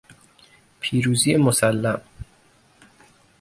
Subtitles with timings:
[0.79, 2.01] پیروزی مسلم